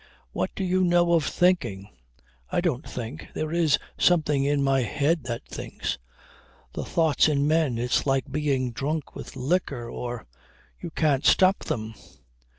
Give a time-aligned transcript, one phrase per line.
[0.31, 1.87] What do you know of thinking.
[2.51, 3.27] I don't think.
[3.35, 5.99] There is something in my head that thinks.
[6.73, 10.25] The thoughts in men, it's like being drunk with liquor or
[10.81, 11.93] You can't stop them.